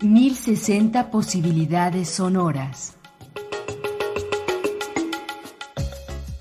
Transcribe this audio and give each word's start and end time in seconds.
1060 0.00 1.10
posibilidades 1.10 2.10
sonoras. 2.10 2.96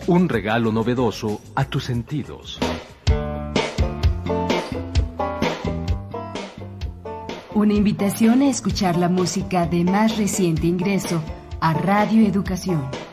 Un 0.08 0.28
regalo 0.28 0.74
novedoso 0.74 1.42
a 1.56 1.64
tus 1.64 1.86
sentidos. 1.86 2.60
Una 7.54 7.74
invitación 7.74 8.42
a 8.42 8.50
escuchar 8.50 8.98
la 8.98 9.08
música 9.08 9.66
de 9.66 9.86
más 9.86 10.18
reciente 10.18 10.68
ingreso 10.68 11.24
a 11.62 11.74
Radio 11.74 12.28
Educación. 12.28 13.05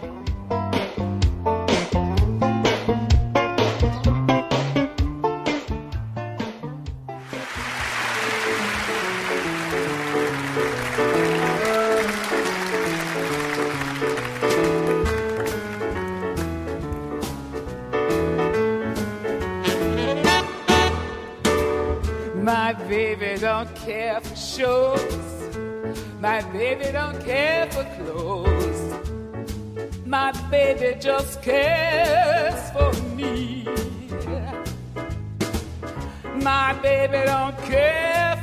My 31.44 31.50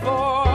for. 0.04 0.50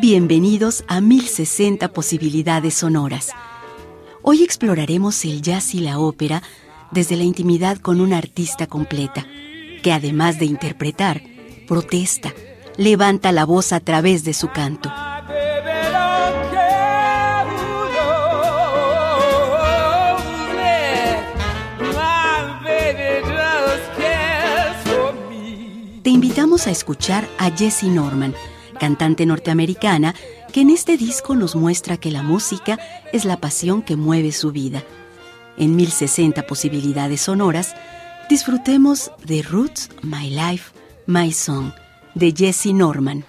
Bienvenidos 0.00 0.84
a 0.88 1.00
1060 1.00 1.92
posibilidades 1.92 2.74
sonoras. 2.74 3.30
Hoy 4.22 4.42
exploraremos 4.42 5.24
el 5.24 5.42
jazz 5.42 5.74
y 5.74 5.80
la 5.80 6.00
ópera 6.00 6.42
desde 6.90 7.16
la 7.16 7.22
intimidad 7.22 7.78
con 7.78 8.00
una 8.00 8.18
artista 8.18 8.66
completa, 8.66 9.24
que 9.82 9.92
además 9.92 10.40
de 10.40 10.46
interpretar, 10.46 11.37
protesta, 11.68 12.32
levanta 12.76 13.30
la 13.30 13.44
voz 13.44 13.72
a 13.72 13.78
través 13.78 14.24
de 14.24 14.32
su 14.34 14.48
canto. 14.48 14.90
Te 26.02 26.10
invitamos 26.10 26.66
a 26.66 26.70
escuchar 26.70 27.28
a 27.38 27.50
Jessie 27.50 27.90
Norman, 27.90 28.34
cantante 28.80 29.26
norteamericana 29.26 30.14
que 30.52 30.62
en 30.62 30.70
este 30.70 30.96
disco 30.96 31.36
nos 31.36 31.54
muestra 31.54 31.98
que 31.98 32.10
la 32.10 32.22
música 32.22 32.78
es 33.12 33.26
la 33.26 33.36
pasión 33.36 33.82
que 33.82 33.96
mueve 33.96 34.32
su 34.32 34.50
vida. 34.50 34.82
En 35.58 35.76
1060 35.76 36.46
posibilidades 36.46 37.20
sonoras, 37.20 37.74
disfrutemos 38.30 39.10
de 39.26 39.42
Roots, 39.42 39.90
My 40.02 40.30
Life, 40.30 40.72
My 41.10 41.32
Song, 41.32 41.72
de 42.14 42.34
Jessie 42.36 42.74
Norman. 42.74 43.24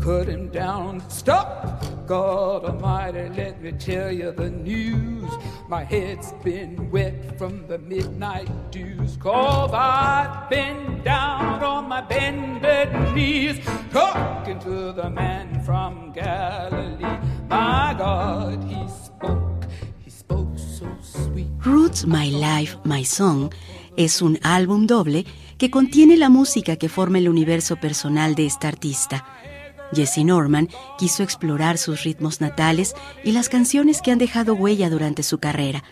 Cut 0.00 0.26
him 0.28 0.48
down. 0.48 1.02
Stop! 1.08 1.84
God 2.06 2.64
Almighty, 2.64 3.28
let 3.36 3.62
me 3.62 3.72
tell 3.72 4.10
you 4.10 4.32
the 4.32 4.50
news. 4.50 5.30
My 5.68 5.84
head's 5.84 6.32
been 6.42 6.90
wet 6.90 7.38
from 7.38 7.66
the 7.68 7.78
midnight 7.78 8.48
dews. 8.72 9.16
Cause 9.16 9.70
I've 9.72 10.50
been 10.50 11.02
down 11.04 11.62
on 11.62 11.88
my 11.88 12.00
bended 12.00 13.14
knees, 13.14 13.64
talking 13.92 14.58
to 14.60 14.92
the 14.92 15.08
man 15.08 15.62
from 15.62 16.12
Galilee. 16.12 17.18
My 17.48 17.94
God, 17.96 18.64
he 18.64 18.88
spoke, 18.88 19.64
he 20.04 20.10
spoke 20.10 20.58
so 20.58 20.88
sweet. 21.00 21.46
Roots, 21.64 22.04
My 22.06 22.30
Life, 22.30 22.76
My 22.84 23.04
Song 23.04 23.50
es 23.96 24.22
un 24.22 24.38
álbum 24.42 24.86
doble 24.86 25.26
que 25.58 25.70
contiene 25.70 26.16
la 26.16 26.30
música 26.30 26.76
que 26.76 26.88
forma 26.88 27.18
el 27.18 27.28
universo 27.28 27.76
personal 27.76 28.34
de 28.34 28.46
esta 28.46 28.68
artista. 28.68 29.26
Jessie 29.92 30.24
Norman 30.24 30.68
quiso 30.98 31.22
explorar 31.22 31.78
sus 31.78 32.04
ritmos 32.04 32.40
natales 32.40 32.94
y 33.24 33.32
las 33.32 33.48
canciones 33.48 34.02
que 34.02 34.12
han 34.12 34.18
dejado 34.18 34.54
huella 34.54 34.90
durante 34.90 35.22
su 35.22 35.38
carrera. 35.38 35.82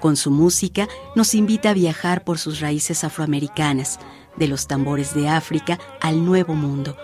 Con 0.00 0.16
su 0.16 0.30
música 0.30 0.88
nos 1.14 1.34
invita 1.34 1.70
a 1.70 1.74
viajar 1.74 2.24
por 2.24 2.38
sus 2.38 2.60
raíces 2.60 3.04
afroamericanas, 3.04 3.98
de 4.36 4.48
los 4.48 4.66
tambores 4.66 5.14
de 5.14 5.28
África 5.28 5.78
al 6.00 6.24
Nuevo 6.24 6.54
Mundo, 6.54 6.96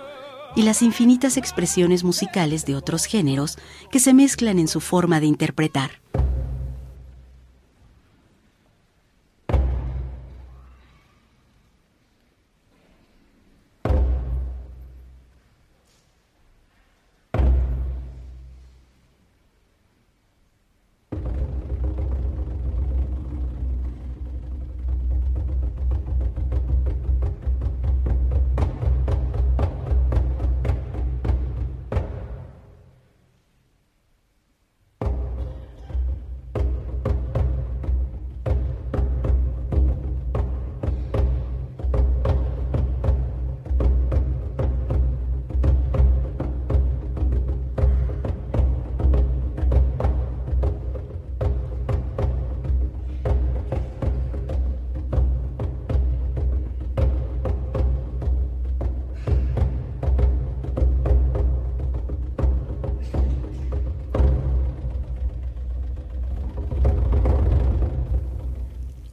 y 0.55 0.63
las 0.63 0.83
infinitas 0.83 1.37
expresiones 1.37 2.05
musicales 2.05 2.67
de 2.67 2.77
otros 2.77 3.07
géneros 3.07 3.59
que 3.91 4.01
se 4.01 4.13
mezclan 4.13 4.59
en 4.59 4.69
su 4.69 4.81
forma 4.81 5.19
de 5.19 5.27
interpretar. 5.27 6.03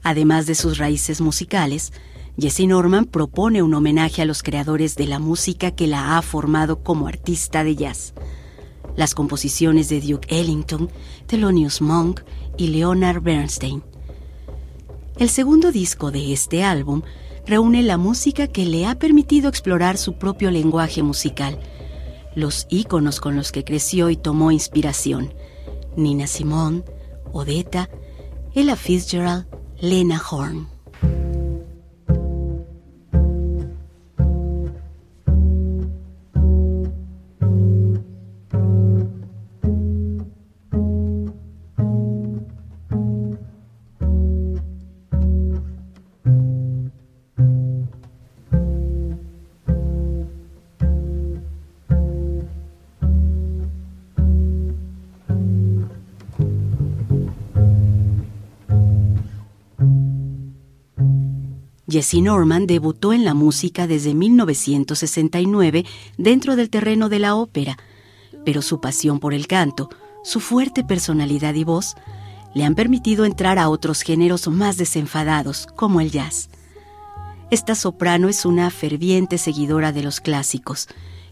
Además 0.10 0.48
de 0.48 0.56
sus 0.56 0.80
raíces 0.80 1.22
musicales, 1.22 1.94
Jessie 2.36 2.66
Norman 2.66 3.06
propone 3.06 3.62
un 3.62 3.76
homenaje 3.76 4.24
a 4.24 4.26
los 4.26 4.42
creadores 4.42 4.96
de 4.96 5.06
la 5.06 5.20
música 5.20 5.70
que 5.70 5.86
la 5.86 6.18
ha 6.18 6.24
formado 6.24 6.82
como 6.82 7.06
artista 7.06 7.64
de 7.64 7.76
jazz. 7.76 8.16
Las 8.96 9.14
composiciones 9.14 9.88
de 9.88 10.02
Duke 10.02 10.28
Ellington, 10.36 10.90
Thelonious 11.28 11.80
Monk 11.84 12.22
y 12.58 12.70
Leonard 12.70 13.22
Bernstein. 13.22 13.84
El 15.20 15.30
segundo 15.30 15.72
disco 15.72 16.10
de 16.10 16.34
este 16.34 16.64
álbum 16.64 17.04
reúne 17.46 17.84
la 17.84 18.00
música 18.00 18.48
que 18.48 18.66
le 18.66 18.88
ha 18.88 18.98
permitido 18.98 19.48
explorar 19.48 19.96
su 20.00 20.18
propio 20.18 20.50
lenguaje 20.50 21.04
musical, 21.04 21.60
los 22.34 22.66
íconos 22.72 23.20
con 23.20 23.36
los 23.36 23.52
que 23.52 23.64
creció 23.64 24.10
y 24.10 24.18
tomó 24.18 24.50
inspiración, 24.50 25.36
Nina 25.96 26.26
Simone, 26.26 26.82
Odetta, 27.32 27.92
Ella 28.56 28.76
Fitzgerald, 28.76 29.46
Lena 29.82 30.18
Horne. 30.18 30.79
Jesse 61.90 62.22
Norman 62.22 62.68
debutó 62.68 63.14
en 63.14 63.26
la 63.26 63.34
música 63.34 63.88
desde 63.88 64.14
1969 64.14 65.86
dentro 66.18 66.56
del 66.56 66.70
terreno 66.70 67.10
de 67.10 67.20
la 67.20 67.36
ópera, 67.36 67.78
pero 68.46 68.62
su 68.62 68.80
pasión 68.80 69.20
por 69.20 69.34
el 69.34 69.48
canto, 69.48 69.90
su 70.24 70.40
fuerte 70.40 70.84
personalidad 70.84 71.56
y 71.56 71.64
voz, 71.64 71.96
le 72.54 72.64
han 72.64 72.76
permitido 72.76 73.26
entrar 73.26 73.58
a 73.58 73.70
otros 73.70 74.02
géneros 74.02 74.48
más 74.48 74.78
desenfadados, 74.78 75.68
como 75.76 76.02
el 76.02 76.12
jazz. 76.12 76.50
Esta 77.52 77.74
soprano 77.74 78.30
es 78.30 78.46
una 78.46 78.70
ferviente 78.70 79.38
seguidora 79.38 79.92
de 79.92 80.04
los 80.04 80.20
clásicos, 80.20 80.88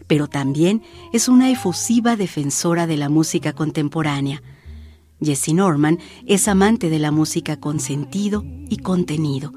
pero 0.08 0.26
también 0.26 0.82
es 1.12 1.28
una 1.28 1.50
efusiva 1.50 2.16
defensora 2.16 2.86
de 2.86 2.96
la 2.96 3.08
música 3.08 3.52
contemporánea. 3.52 4.42
Jessie 5.20 5.54
Norman 5.54 5.98
es 6.26 6.48
amante 6.48 6.88
de 6.88 6.98
la 6.98 7.10
música 7.10 7.58
con 7.58 7.78
sentido 7.78 8.44
y 8.68 8.78
contenido 8.78 9.52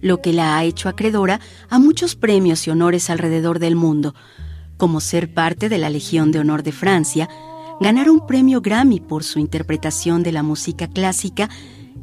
lo 0.00 0.20
que 0.20 0.32
la 0.32 0.56
ha 0.56 0.64
hecho 0.64 0.88
acreedora 0.88 1.40
a 1.68 1.78
muchos 1.78 2.16
premios 2.16 2.66
y 2.66 2.70
honores 2.70 3.10
alrededor 3.10 3.58
del 3.58 3.76
mundo, 3.76 4.14
como 4.76 5.00
ser 5.00 5.32
parte 5.32 5.68
de 5.68 5.78
la 5.78 5.90
Legión 5.90 6.32
de 6.32 6.38
Honor 6.38 6.62
de 6.62 6.72
Francia, 6.72 7.28
ganar 7.80 8.10
un 8.10 8.26
premio 8.26 8.60
Grammy 8.60 9.00
por 9.00 9.24
su 9.24 9.38
interpretación 9.38 10.22
de 10.22 10.32
la 10.32 10.42
música 10.42 10.88
clásica 10.88 11.48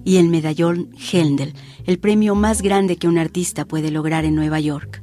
y 0.03 0.17
el 0.17 0.29
medallón 0.29 0.89
Händel, 0.97 1.53
el 1.85 1.99
premio 1.99 2.35
más 2.35 2.61
grande 2.61 2.97
que 2.97 3.07
un 3.07 3.17
artista 3.17 3.65
puede 3.65 3.91
lograr 3.91 4.25
en 4.25 4.35
Nueva 4.35 4.59
York. 4.59 5.01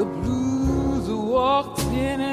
The 0.00 0.06
blues 0.06 1.10
walked 1.10 1.80
in 1.92 2.29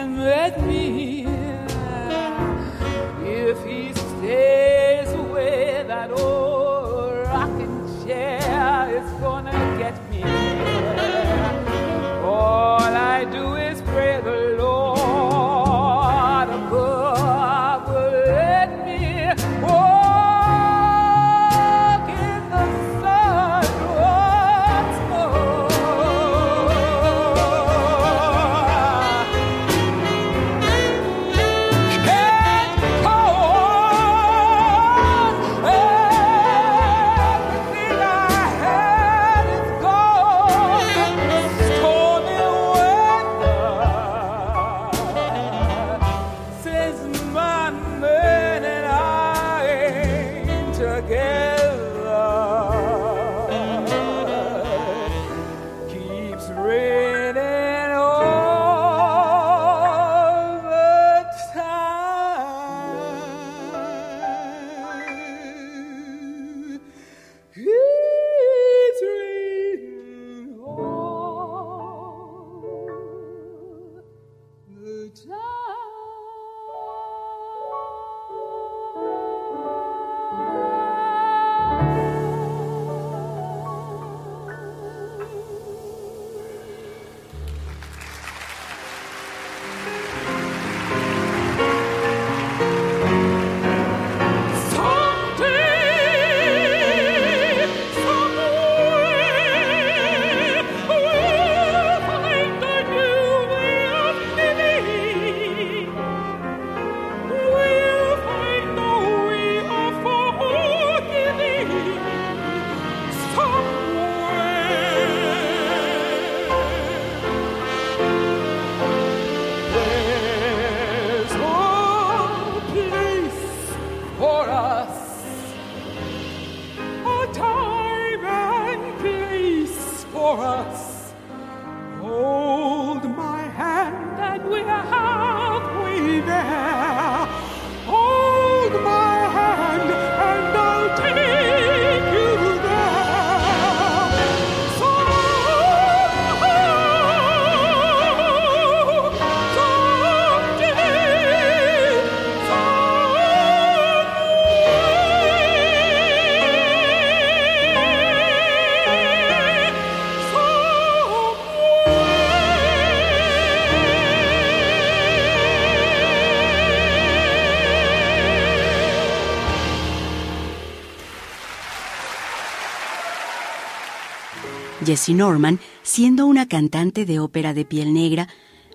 Jessie 174.87 175.15
Norman, 175.15 175.59
siendo 175.83 176.25
una 176.25 176.47
cantante 176.47 177.03
de 177.03 177.19
ópera 177.19 177.53
de 177.53 177.65
piel 177.65 177.93
negra, 177.93 178.29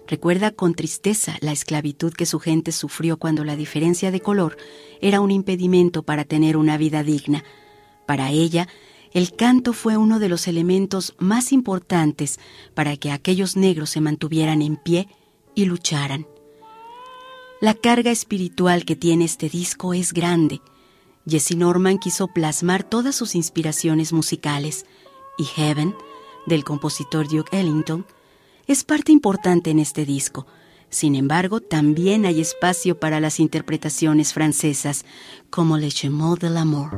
recuerda 0.06 0.50
con 0.50 0.74
tristeza 0.74 1.38
la 1.40 1.52
esclavitud 1.52 2.12
que 2.12 2.26
su 2.26 2.38
gente 2.38 2.70
sufrió 2.70 3.16
cuando 3.16 3.44
la 3.44 3.56
diferencia 3.56 4.10
de 4.10 4.20
color 4.20 4.58
era 5.00 5.22
un 5.22 5.30
impedimento 5.30 6.02
para 6.02 6.24
tener 6.24 6.58
una 6.58 6.76
vida 6.76 7.02
digna. 7.02 7.44
Para 8.04 8.30
ella, 8.30 8.68
el 9.12 9.34
canto 9.34 9.72
fue 9.72 9.96
uno 9.96 10.18
de 10.18 10.28
los 10.28 10.48
elementos 10.48 11.14
más 11.18 11.50
importantes 11.50 12.38
para 12.74 12.98
que 12.98 13.10
aquellos 13.10 13.56
negros 13.56 13.88
se 13.88 14.02
mantuvieran 14.02 14.60
en 14.60 14.76
pie 14.76 15.08
y 15.54 15.64
lucharan. 15.64 16.26
La 17.62 17.72
carga 17.72 18.10
espiritual 18.10 18.84
que 18.84 18.96
tiene 18.96 19.24
este 19.24 19.48
disco 19.48 19.94
es 19.94 20.12
grande. 20.12 20.60
Jesse 21.26 21.56
Norman 21.56 21.96
quiso 21.96 22.28
plasmar 22.28 22.84
todas 22.84 23.14
sus 23.14 23.34
inspiraciones 23.34 24.12
musicales 24.12 24.84
y 25.36 25.44
Heaven, 25.44 25.94
del 26.46 26.64
compositor 26.64 27.28
Duke 27.28 27.58
Ellington, 27.58 28.06
es 28.66 28.84
parte 28.84 29.12
importante 29.12 29.70
en 29.70 29.78
este 29.78 30.04
disco. 30.04 30.46
Sin 30.88 31.14
embargo, 31.14 31.60
también 31.60 32.26
hay 32.26 32.40
espacio 32.40 32.98
para 33.00 33.18
las 33.18 33.40
interpretaciones 33.40 34.32
francesas, 34.34 35.04
como 35.50 35.78
Le 35.78 35.88
Chemin 35.88 36.34
de 36.34 36.50
l'Amour. 36.50 36.90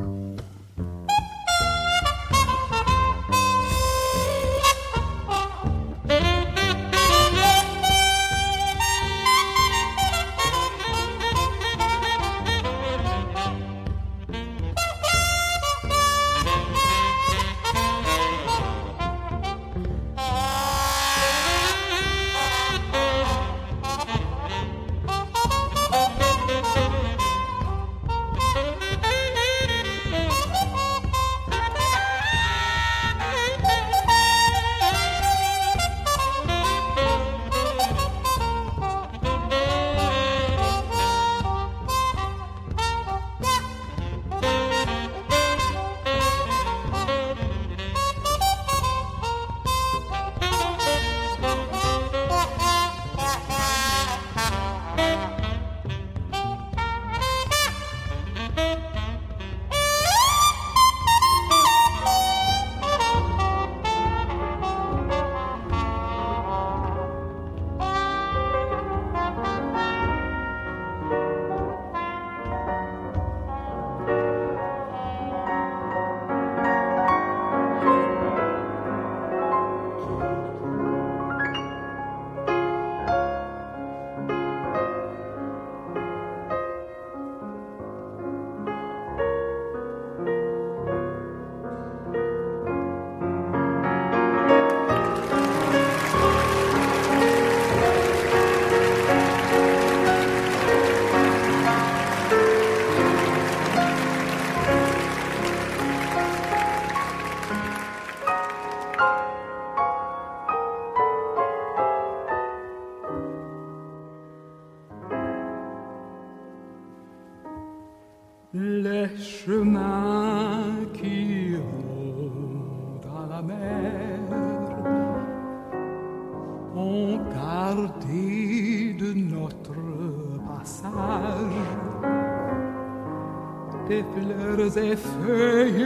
Fleurs 134.02 134.78
effeuillées, 134.78 135.84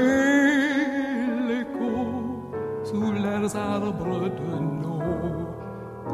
l'écho 1.49 1.97
sous 2.85 3.13
leurs 3.13 3.55
arbres 3.57 4.31
de 4.41 4.51
nos 4.83 4.89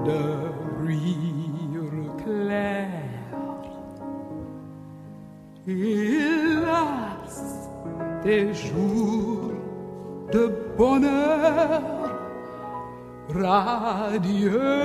de 0.04 0.22
rire 0.86 2.16
clair. 2.24 2.88
Hélas, 5.66 7.36
des 8.22 8.52
jours 8.52 9.52
de 10.32 10.52
bonheur, 10.76 11.80
radieuse 13.30 14.83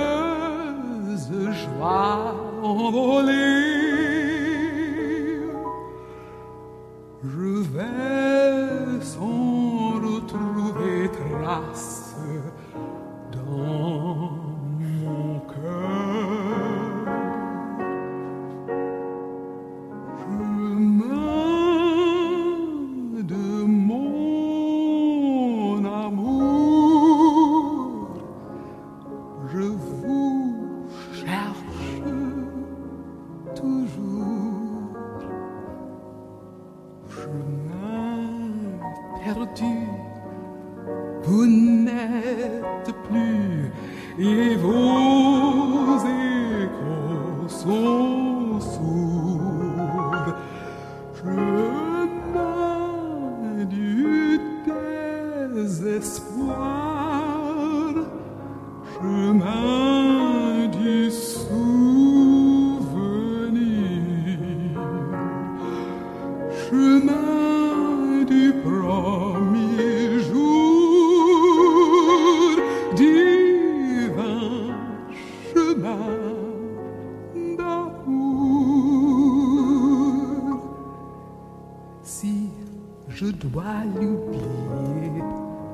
dois 83.40 83.84
l'oublier 83.94 85.22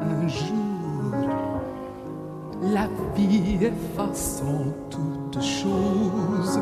un 0.01 0.29
jour, 0.29 1.15
la 2.63 2.89
vie 3.17 3.59
effaçant 3.61 4.67
toute 4.91 5.43
chose, 5.43 6.61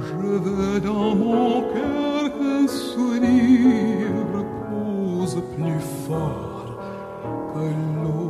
je 0.00 0.14
veux 0.14 0.80
dans 0.80 1.14
mon 1.14 1.62
cœur 1.72 2.38
qu'un 2.38 2.66
souvenir 2.66 4.08
repose 4.34 5.42
plus 5.56 5.80
fort 6.06 6.78
que 7.54 7.60
l'autre. 8.02 8.25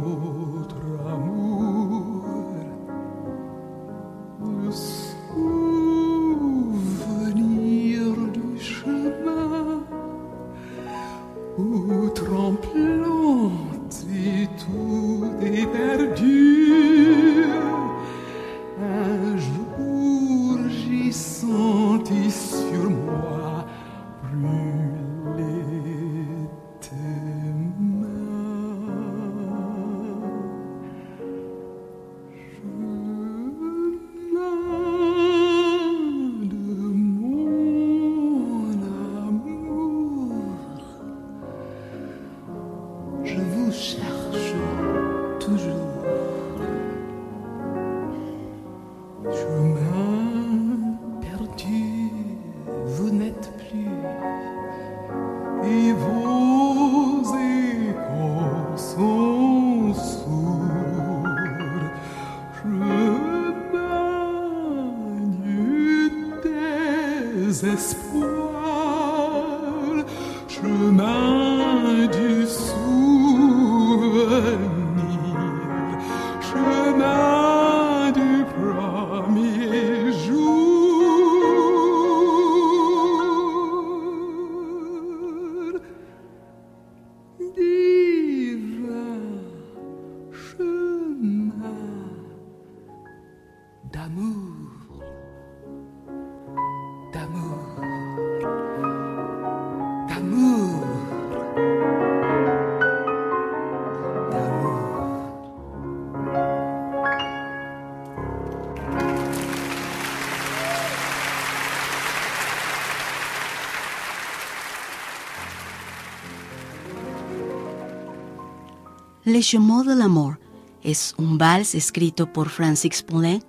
Le 119.26 119.43
Chemin 119.43 119.82
de 119.84 119.97
l'Amour 119.97 120.39
es 120.84 121.12
un 121.19 121.36
vals 121.36 121.75
escrito 121.75 122.32
por 122.32 122.49
Francis 122.49 123.02
Poulenc 123.02 123.43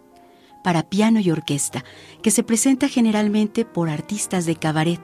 para 0.63 0.90
piano 0.90 1.20
y 1.20 1.30
orquesta, 1.30 1.86
que 2.24 2.32
se 2.32 2.42
presenta 2.42 2.90
generalmente 2.90 3.63
por 3.63 3.88
artistas 3.88 4.48
de 4.48 4.56
cabaret. 4.56 5.00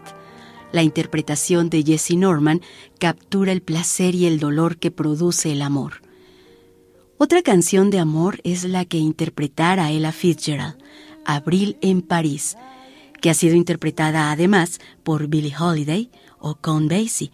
La 0.72 0.82
interpretación 0.82 1.70
de 1.70 1.84
Jesse 1.84 2.18
Norman 2.18 2.62
captura 2.98 3.52
el 3.52 3.62
placer 3.62 4.16
y 4.16 4.26
el 4.26 4.40
dolor 4.40 4.78
que 4.78 4.90
produce 4.90 5.52
el 5.52 5.62
amor. 5.62 6.02
Otra 7.20 7.44
canción 7.44 7.92
de 7.92 8.00
amor 8.00 8.42
es 8.44 8.64
la 8.64 8.84
que 8.86 8.98
interpretara 8.98 9.92
Ella 9.92 10.12
Fitzgerald, 10.12 10.82
Abril 11.24 11.78
en 11.82 12.02
París, 12.02 12.58
que 13.22 13.30
ha 13.30 13.36
sido 13.36 13.54
interpretada 13.56 14.32
además 14.32 14.80
por 15.04 15.28
Billie 15.28 15.56
Holiday 15.56 16.10
o 16.40 16.56
Count 16.56 16.90
Basie, 16.90 17.32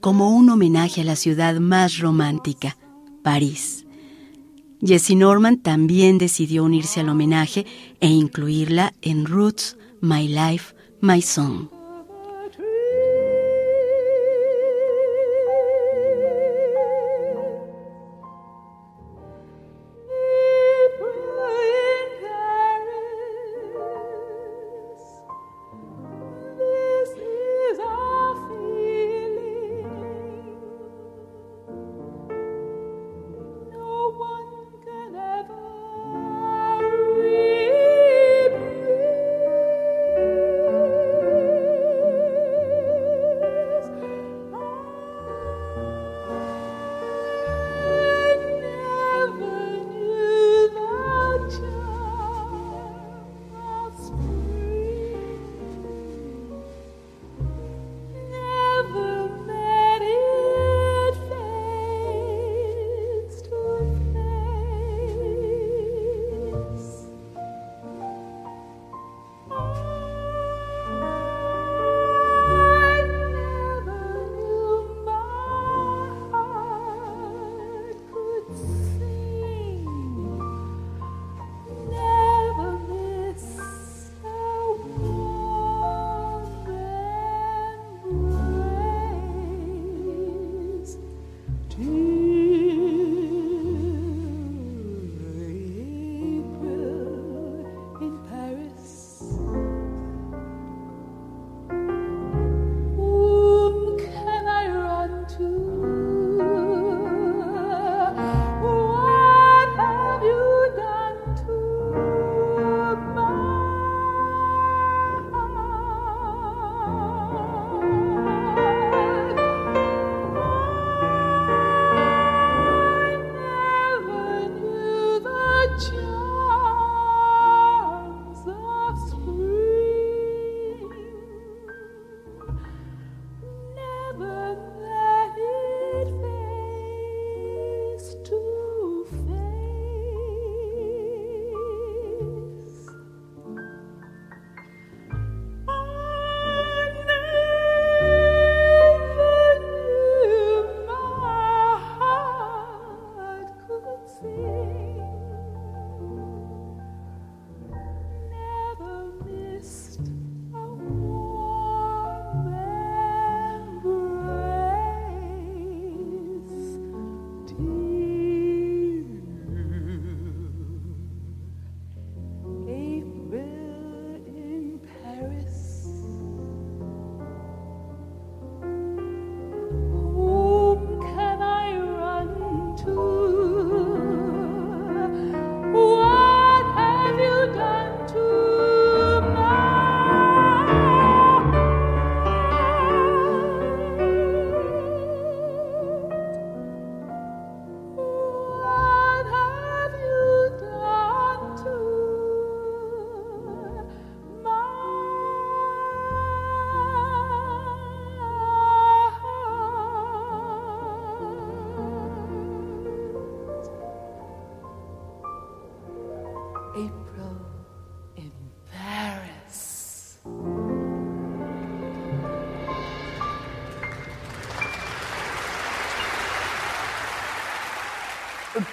como 0.00 0.30
un 0.30 0.50
homenaje 0.50 1.02
a 1.02 1.04
la 1.04 1.16
ciudad 1.16 1.60
más 1.60 1.98
romántica, 1.98 2.76
París. 3.22 3.84
Jessie 4.82 5.16
Norman 5.16 5.58
también 5.58 6.18
decidió 6.18 6.64
unirse 6.64 7.00
al 7.00 7.10
homenaje 7.10 7.66
e 8.00 8.08
incluirla 8.08 8.94
en 9.02 9.26
Roots, 9.26 9.76
My 10.00 10.26
Life, 10.26 10.74
My 11.00 11.20
Song. 11.20 11.79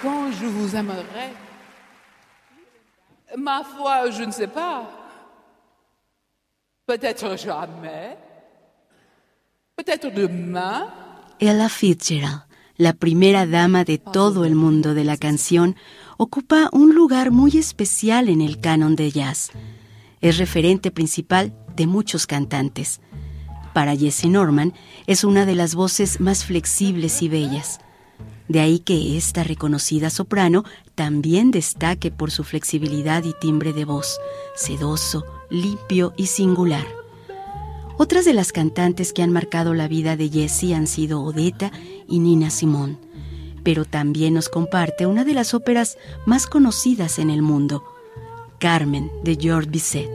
Quand 0.02 0.32
je 0.32 0.46
vous 0.46 0.74
aimerai 0.74 1.32
Ma 3.36 3.62
foi, 3.62 4.10
je 4.10 4.24
ne 4.24 4.32
sais 4.32 4.46
pas. 4.46 4.90
Peut-être 6.86 7.36
jamais. 7.36 8.16
Peut-être 9.76 10.12
demain. 10.12 10.88
Ella 11.38 11.68
Fitzgerald, 11.68 12.42
la 12.78 12.94
primera 12.94 13.46
dama 13.46 13.84
de 13.84 13.98
todo 13.98 14.44
el 14.44 14.54
mundo 14.54 14.94
de 14.94 15.04
la 15.04 15.18
canción, 15.18 15.76
ocupa 16.16 16.70
un 16.72 16.94
lugar 16.94 17.30
muy 17.30 17.58
especial 17.58 18.28
en 18.28 18.40
el 18.40 18.60
canon 18.60 18.96
de 18.96 19.10
jazz. 19.10 19.50
Es 20.20 20.38
referente 20.38 20.90
principal 20.90 21.52
de 21.76 21.86
muchos 21.86 22.26
cantantes. 22.26 23.00
Para 23.74 23.94
Jessie 23.94 24.30
Norman 24.30 24.72
es 25.06 25.22
una 25.22 25.44
de 25.44 25.54
las 25.54 25.74
voces 25.74 26.18
más 26.18 26.44
flexibles 26.44 27.22
y 27.22 27.28
bellas. 27.28 27.78
De 28.48 28.60
ahí 28.60 28.78
que 28.78 29.16
esta 29.16 29.44
reconocida 29.44 30.08
soprano 30.08 30.64
también 30.94 31.50
destaque 31.50 32.10
por 32.10 32.30
su 32.30 32.44
flexibilidad 32.44 33.22
y 33.24 33.34
timbre 33.38 33.72
de 33.72 33.84
voz, 33.84 34.18
sedoso, 34.56 35.24
limpio 35.50 36.14
y 36.16 36.26
singular. 36.26 36.86
Otras 37.98 38.24
de 38.24 38.32
las 38.32 38.52
cantantes 38.52 39.12
que 39.12 39.22
han 39.22 39.32
marcado 39.32 39.74
la 39.74 39.88
vida 39.88 40.16
de 40.16 40.30
Jessie 40.30 40.74
han 40.74 40.86
sido 40.86 41.20
Odetta 41.20 41.72
y 42.08 42.20
Nina 42.20 42.48
Simone, 42.48 42.96
pero 43.64 43.84
también 43.84 44.34
nos 44.34 44.48
comparte 44.48 45.04
una 45.04 45.24
de 45.24 45.34
las 45.34 45.52
óperas 45.52 45.98
más 46.24 46.46
conocidas 46.46 47.18
en 47.18 47.28
el 47.28 47.42
mundo, 47.42 47.84
Carmen 48.58 49.10
de 49.24 49.36
George 49.36 49.68
Bizet. 49.68 50.08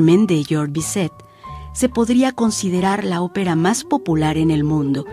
De 0.00 0.44
George 0.44 0.70
Bizet 0.70 1.12
se 1.74 1.88
podría 1.88 2.30
considerar 2.30 3.02
la 3.02 3.20
ópera 3.20 3.56
más 3.56 3.82
popular 3.82 4.38
en 4.38 4.52
el 4.52 4.62
mundo 4.62 5.04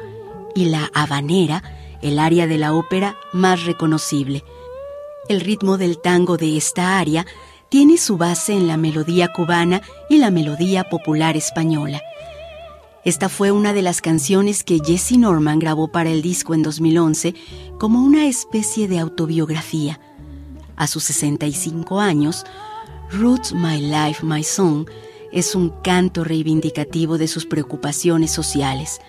y 0.53 0.65
la 0.65 0.91
habanera 0.93 1.63
el 2.03 2.19
área 2.19 2.45
de 2.45 2.59
la 2.59 2.71
ópera 2.73 3.15
más 3.33 3.65
reconocible. 3.65 4.43
El 5.27 5.41
ritmo 5.41 5.79
del 5.79 5.99
tango 5.99 6.37
de 6.37 6.55
esta 6.55 6.99
área 6.99 7.25
tiene 7.69 7.97
su 7.97 8.17
base 8.17 8.53
en 8.53 8.67
la 8.67 8.77
melodía 8.77 9.33
cubana 9.33 9.81
y 10.07 10.19
la 10.19 10.29
melodía 10.29 10.83
popular 10.83 11.35
española. 11.35 11.99
Esta 13.03 13.27
fue 13.27 13.51
una 13.51 13.73
de 13.73 13.81
las 13.81 14.01
canciones 14.01 14.63
que 14.63 14.81
Jesse 14.85 15.17
Norman 15.17 15.57
grabó 15.57 15.87
para 15.87 16.11
el 16.11 16.21
disco 16.21 16.53
en 16.53 16.61
2011 16.61 17.33
como 17.79 18.03
una 18.03 18.27
especie 18.27 18.87
de 18.87 18.99
autobiografía. 18.99 19.99
A 20.75 20.85
sus 20.85 21.05
65 21.05 21.99
años, 21.99 22.45
Roots 23.11 23.53
My 23.53 23.79
Life, 23.79 24.25
My 24.25 24.43
Song 24.43 24.87
es 25.31 25.55
un 25.55 25.69
canto 25.81 26.23
reivindicativo 26.23 27.17
de 27.17 27.27
sus 27.27 27.45
preocupaciones 27.45 28.31
sociales, 28.31 28.99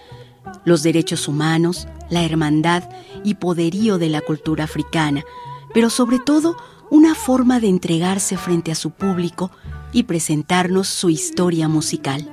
los 0.65 0.83
derechos 0.83 1.29
humanos, 1.29 1.87
la 2.11 2.25
hermandad 2.25 2.89
y 3.25 3.35
poderío 3.35 3.99
de 3.99 4.09
la 4.09 4.21
cultura 4.21 4.65
africana, 4.65 5.23
pero 5.73 5.91
sobre 5.91 6.19
todo 6.19 6.57
una 6.91 7.15
forma 7.15 7.61
de 7.61 7.69
entregarse 7.69 8.37
frente 8.37 8.71
a 8.71 8.75
su 8.75 8.91
público 8.91 9.51
y 9.93 10.05
presentarnos 10.05 10.89
su 10.89 11.11
historia 11.11 11.69
musical. 11.69 12.29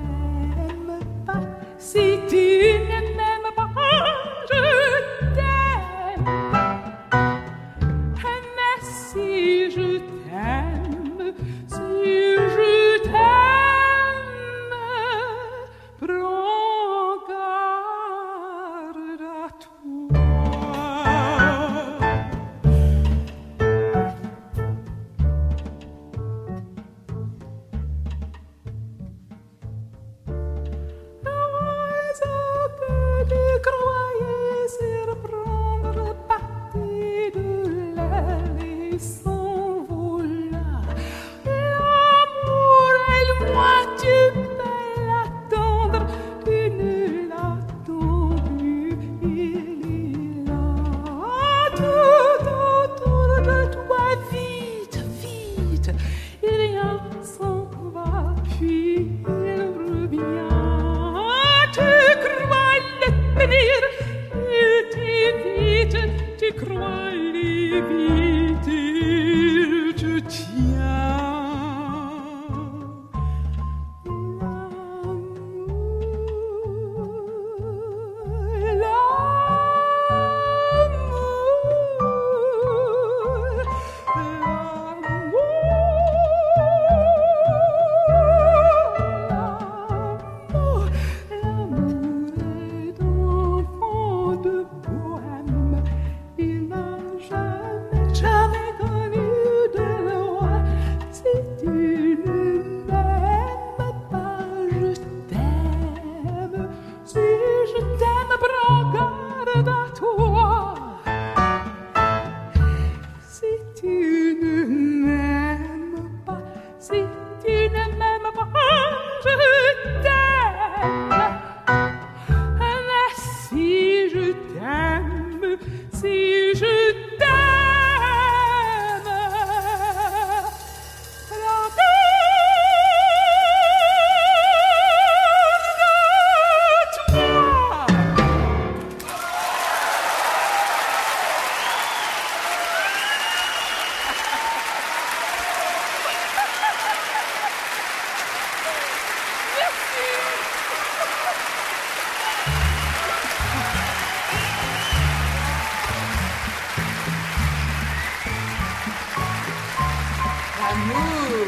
l'amour, 160.83 161.47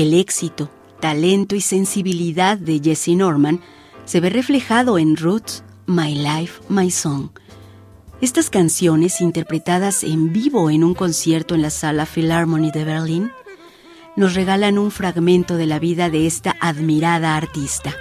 El 0.00 0.14
éxito, 0.14 0.70
talento 0.98 1.54
y 1.54 1.60
sensibilidad 1.60 2.56
de 2.56 2.80
Jesse 2.82 3.08
Norman 3.08 3.60
se 4.06 4.20
ve 4.20 4.30
reflejado 4.30 4.98
en 4.98 5.14
Roots, 5.14 5.62
My 5.84 6.14
Life, 6.14 6.62
My 6.70 6.90
Song. 6.90 7.28
Estas 8.22 8.48
canciones, 8.48 9.20
interpretadas 9.20 10.02
en 10.02 10.32
vivo 10.32 10.70
en 10.70 10.84
un 10.84 10.94
concierto 10.94 11.54
en 11.54 11.60
la 11.60 11.68
sala 11.68 12.06
Philharmonie 12.06 12.72
de 12.72 12.84
Berlín, 12.84 13.30
nos 14.16 14.32
regalan 14.32 14.78
un 14.78 14.90
fragmento 14.90 15.58
de 15.58 15.66
la 15.66 15.78
vida 15.78 16.08
de 16.08 16.26
esta 16.26 16.56
admirada 16.62 17.36
artista. 17.36 17.94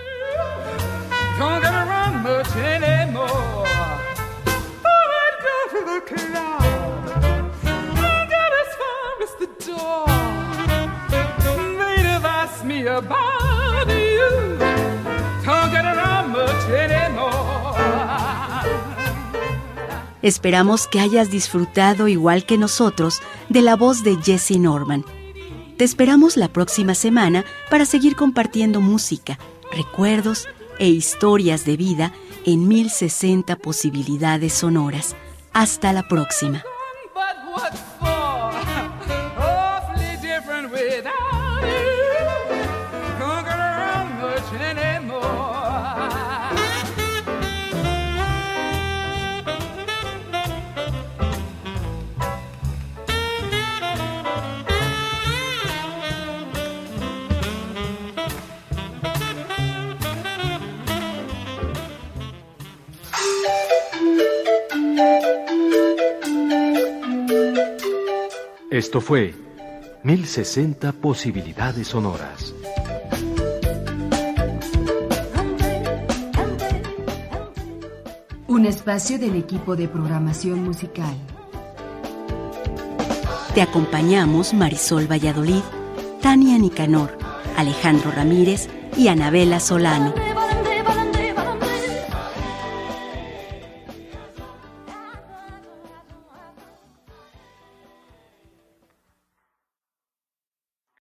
Esperamos 20.22 20.88
que 20.88 21.00
hayas 21.00 21.32
disfrutado 21.32 22.08
igual 22.08 22.46
que 22.46 22.58
nosotros 22.58 23.22
de 23.48 23.62
la 23.62 23.76
voz 23.76 24.04
de 24.04 24.18
Jesse 24.18 24.58
Norman. 24.58 25.06
Te 25.78 25.86
esperamos 25.86 26.36
la 26.36 26.50
próxima 26.50 26.94
semana 26.94 27.46
para 27.70 27.86
seguir 27.86 28.18
compartiendo 28.18 28.82
música, 28.82 29.40
recuerdos 29.72 30.48
e 30.78 30.90
historias 30.90 31.64
de 31.64 31.78
vida 31.78 32.14
en 32.46 32.68
1060 32.68 33.56
posibilidades 33.58 34.54
sonoras. 34.54 35.16
Hasta 35.54 35.94
la 35.94 36.08
próxima. 36.08 36.64
Esto 68.80 69.02
fue 69.02 69.36
1060 70.04 70.94
posibilidades 70.94 71.86
sonoras. 71.86 72.56
Un 78.48 78.66
espacio 78.66 79.20
del 79.20 79.36
equipo 79.36 79.76
de 79.76 79.90
programación 79.90 80.64
musical. 80.64 81.14
Te 83.54 83.62
acompañamos 83.62 84.54
Marisol 84.54 85.12
Valladolid, 85.12 85.64
Tania 86.22 86.58
Nicanor, 86.58 87.18
Alejandro 87.58 88.12
Ramírez 88.12 88.70
y 88.96 89.10
Anabela 89.10 89.60
Solano. 89.60 90.29